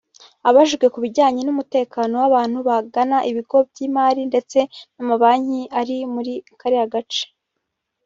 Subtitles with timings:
[0.49, 4.59] Abajijwe ku kijyanye n’umutekano w’abantu bagana ibigo by’imari ndetse
[4.95, 7.25] n’amabanki ari muri kariya gace